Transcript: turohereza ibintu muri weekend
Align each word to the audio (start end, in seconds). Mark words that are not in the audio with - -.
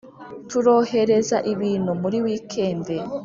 turohereza 0.49 1.37
ibintu 1.53 1.91
muri 2.01 2.17
weekend 2.25 2.85